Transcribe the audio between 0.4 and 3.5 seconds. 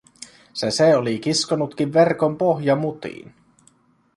Se se oli kiskonutkin verkon pohjamutiin.